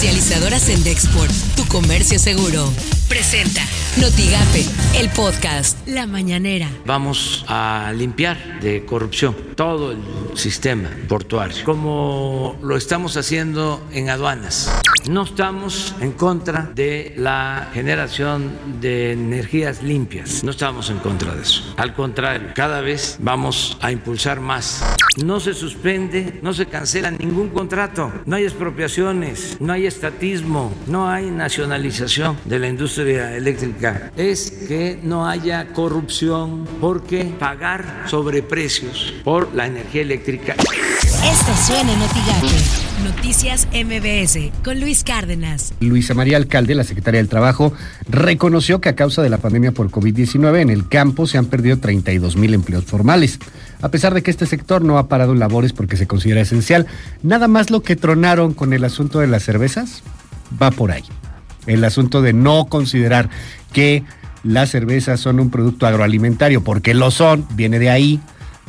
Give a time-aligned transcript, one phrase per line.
[0.00, 2.72] Comercializadoras en Dexport, tu comercio seguro.
[3.10, 3.60] Presenta
[4.00, 4.64] Notigape,
[4.96, 6.68] el podcast La Mañanera.
[6.86, 9.98] Vamos a limpiar de corrupción todo el
[10.34, 14.70] sistema portuario, como lo estamos haciendo en aduanas.
[15.08, 21.42] No estamos en contra de la generación de energías limpias, no estamos en contra de
[21.42, 21.74] eso.
[21.78, 24.84] Al contrario, cada vez vamos a impulsar más.
[25.24, 31.08] No se suspende, no se cancela ningún contrato, no hay expropiaciones, no hay estatismo, no
[31.08, 34.12] hay nacionalización de la industria eléctrica.
[34.16, 40.54] Es que no haya corrupción porque pagar sobreprecios por la energía eléctrica.
[40.54, 42.90] Esto suena en Notigape.
[43.04, 45.72] Noticias MBS con Luis Cárdenas.
[45.80, 47.72] Luisa María Alcalde, la secretaria del Trabajo,
[48.08, 51.78] reconoció que a causa de la pandemia por COVID-19 en el campo se han perdido
[51.78, 53.38] 32 mil empleos formales.
[53.82, 56.86] A pesar de que este sector no ha parado en labores porque se considera esencial,
[57.22, 60.02] nada más lo que tronaron con el asunto de las cervezas
[60.60, 61.04] va por ahí.
[61.70, 63.30] El asunto de no considerar
[63.72, 64.04] que
[64.42, 68.20] las cervezas son un producto agroalimentario, porque lo son, viene de ahí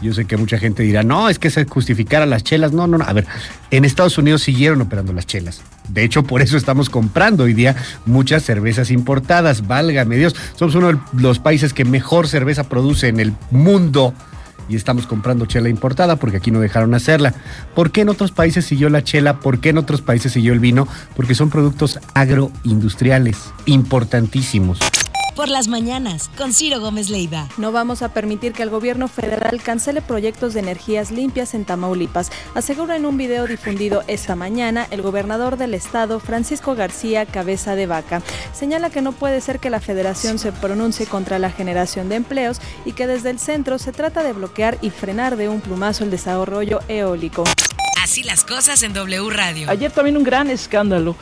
[0.02, 2.74] yo sé que mucha gente dirá, no, es que se justificara las chelas.
[2.74, 3.06] No, no, no.
[3.06, 3.28] A ver,
[3.70, 5.62] en Estados Unidos siguieron operando las chelas.
[5.90, 7.76] De hecho, por eso estamos comprando hoy día
[8.06, 9.68] muchas cervezas importadas.
[9.68, 14.14] Válgame Dios, somos uno de los países que mejor cerveza produce en el mundo
[14.70, 17.34] y estamos comprando chela importada porque aquí no dejaron hacerla.
[17.76, 19.40] ¿Por qué en otros países siguió la chela?
[19.40, 20.88] ¿Por qué en otros países siguió el vino?
[21.16, 24.80] Porque son productos agroindustriales importantísimos
[25.36, 27.48] por las mañanas con Ciro Gómez Leiva.
[27.58, 32.32] No vamos a permitir que el gobierno federal cancele proyectos de energías limpias en Tamaulipas,
[32.56, 37.88] asegura en un video difundido esta mañana el gobernador del estado, Francisco García Cabeza de
[37.88, 38.22] Vaca.
[38.54, 42.60] Señala que no puede ser que la federación se pronuncie contra la generación de empleos
[42.86, 46.12] y que desde el centro se trata de bloquear y frenar de un plumazo el
[46.12, 47.44] desarrollo eólico.
[48.02, 49.70] Así las cosas en W Radio.
[49.70, 51.16] Ayer también un gran escándalo.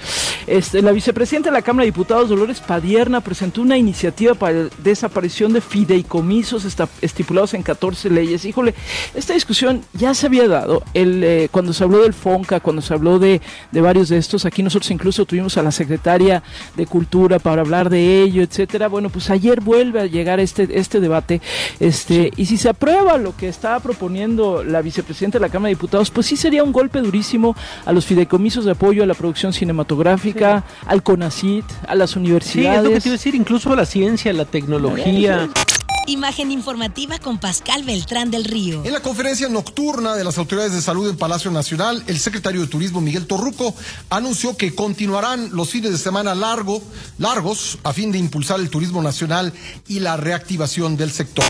[0.48, 4.70] Este, la vicepresidenta de la Cámara de Diputados, Dolores Padierna, presentó una iniciativa para la
[4.84, 6.66] desaparición de fideicomisos
[7.02, 8.46] estipulados en 14 leyes.
[8.46, 8.74] Híjole,
[9.16, 10.84] esta discusión ya se había dado.
[10.94, 13.41] Eh, cuando se habló del FONCA, cuando se habló de,
[13.72, 16.44] de, varios de estos, aquí nosotros incluso tuvimos a la secretaria
[16.75, 18.88] de Cultura para hablar de ello, etcétera.
[18.88, 21.42] Bueno, pues ayer vuelve a llegar este, este debate.
[21.80, 25.75] Este, y si se aprueba lo que estaba proponiendo la vicepresidenta de la Cámara de
[25.75, 27.56] Diputados, pues sí sería un golpe durísimo
[27.86, 30.28] a los fideicomisos de apoyo a la producción cinematográfica,
[30.85, 32.72] al CONACIT, a las universidades.
[32.72, 35.50] Sí, es lo que te iba a decir, incluso a la ciencia, a la tecnología.
[36.07, 38.84] Imagen informativa con Pascal Beltrán del Río.
[38.84, 42.68] En la conferencia nocturna de las autoridades de salud en Palacio Nacional, el secretario de
[42.68, 43.75] Turismo Miguel Torruco
[44.09, 46.81] anunció que continuarán los fines de semana largo,
[47.19, 49.53] largos a fin de impulsar el turismo nacional
[49.88, 51.45] y la reactivación del sector.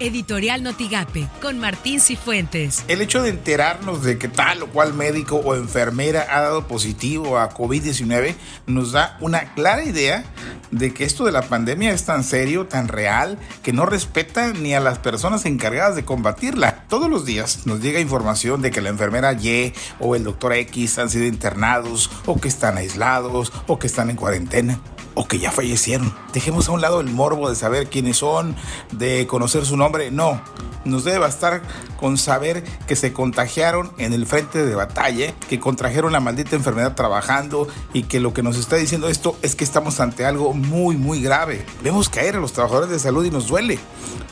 [0.00, 2.84] Editorial Notigape con Martín Cifuentes.
[2.88, 7.38] El hecho de enterarnos de que tal o cual médico o enfermera ha dado positivo
[7.38, 8.34] a COVID-19
[8.66, 10.24] nos da una clara idea
[10.70, 14.74] de que esto de la pandemia es tan serio, tan real, que no respeta ni
[14.74, 16.84] a las personas encargadas de combatirla.
[16.88, 20.98] Todos los días nos llega información de que la enfermera Y o el doctor X
[20.98, 24.80] han sido internados o que están aislados o que están en cuarentena
[25.14, 26.14] o que ya fallecieron.
[26.32, 28.56] Dejemos a un lado el morbo de saber quiénes son,
[28.92, 30.10] de conocer su nombre.
[30.10, 30.40] No,
[30.84, 31.62] nos debe bastar
[31.98, 36.94] con saber que se contagiaron en el frente de batalla, que contrajeron la maldita enfermedad
[36.94, 40.96] trabajando y que lo que nos está diciendo esto es que estamos ante algo muy,
[40.96, 41.64] muy grave.
[41.82, 43.78] Vemos caer a los trabajadores de salud y nos duele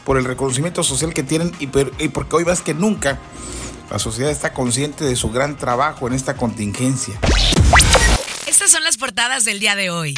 [0.05, 3.19] por el reconocimiento social que tienen y, porque hoy más que nunca
[3.91, 7.19] la sociedad está consciente de su gran trabajo en esta contingencia.
[8.59, 10.15] Estas son las portadas del día de hoy.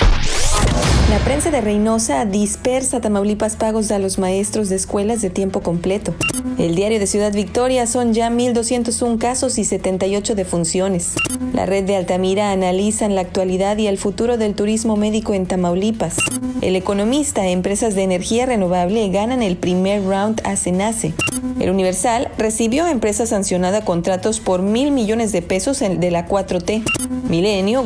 [1.11, 6.15] La prensa de Reynosa dispersa Tamaulipas pagos a los maestros de escuelas de tiempo completo.
[6.57, 11.17] El diario de Ciudad Victoria son ya 1.201 casos y 78 defunciones.
[11.53, 15.47] La red de Altamira analiza en la actualidad y el futuro del turismo médico en
[15.47, 16.17] Tamaulipas.
[16.63, 21.13] El economista, empresas de energía renovable ganan el primer round a Cenace.
[21.59, 26.85] El Universal recibió a empresa sancionada contratos por mil millones de pesos de la 4T.
[27.29, 27.85] Milenio,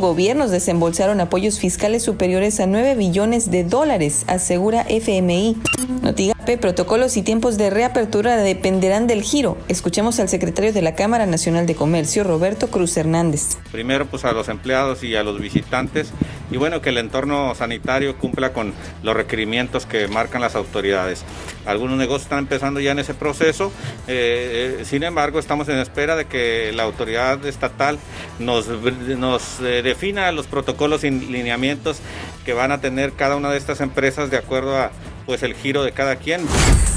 [0.51, 5.57] desembolsaron apoyos fiscales superiores a 9 billones de dólares, asegura FMI.
[6.03, 9.57] Notigape, protocolos y tiempos de reapertura dependerán del giro.
[9.69, 13.59] Escuchemos al secretario de la Cámara Nacional de Comercio, Roberto Cruz Hernández.
[13.73, 16.13] Primero, pues a los empleados y a los visitantes
[16.51, 21.25] y bueno, que el entorno sanitario cumpla con los requerimientos que marcan las autoridades.
[21.67, 23.73] Algunos negocios están empezando ya en ese proceso,
[24.07, 27.99] eh, eh, sin embargo estamos en espera de que la autoridad estatal
[28.39, 31.99] nos, nos eh, defina los protocolos y lineamientos
[32.45, 34.91] que van a tener cada una de estas empresas de acuerdo a
[35.27, 36.43] pues el giro de cada quien.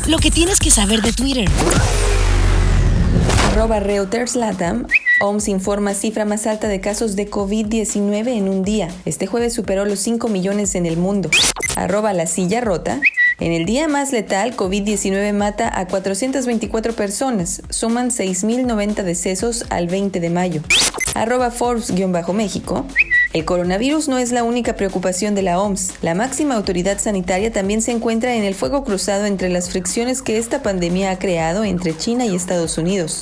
[0.08, 1.48] Lo que tienes que saber de Twitter.
[3.52, 4.86] Arroba Reuters Latam
[5.20, 8.90] OMS informa cifra más alta de casos de COVID-19 en un día.
[9.06, 11.32] Este jueves superó los 5 millones en el mundo.
[11.76, 13.02] Arroba la silla rota.
[13.40, 17.62] En el día más letal, COVID-19 mata a 424 personas.
[17.70, 20.62] Suman 6.090 decesos al 20 de mayo.
[21.14, 22.86] Arroba Forbes-México.
[23.34, 25.94] El coronavirus no es la única preocupación de la OMS.
[26.02, 30.40] La máxima autoridad sanitaria también se encuentra en el fuego cruzado entre las fricciones que
[30.40, 33.20] esta pandemia ha creado entre China y Estados Unidos.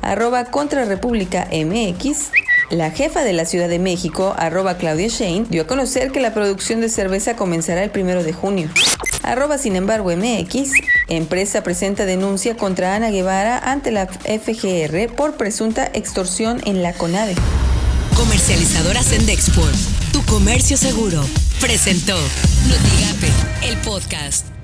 [0.00, 2.30] Arroba MX.
[2.70, 6.32] La jefa de la Ciudad de México, arroba Claudia Shane, dio a conocer que la
[6.32, 8.70] producción de cerveza comenzará el primero de junio.
[9.28, 10.70] Arroba sin embargo MX,
[11.08, 17.34] empresa presenta denuncia contra Ana Guevara ante la FGR por presunta extorsión en la CONADE.
[18.16, 19.76] Comercializadora Sendexport,
[20.14, 21.22] tu comercio seguro,
[21.60, 22.16] presentó
[22.68, 24.57] Notigape, el podcast.